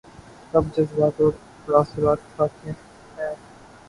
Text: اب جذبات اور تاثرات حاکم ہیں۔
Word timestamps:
اب 0.53 0.63
جذبات 0.75 1.21
اور 1.21 1.31
تاثرات 1.65 2.17
حاکم 2.37 2.67
ہیں۔ 2.67 2.73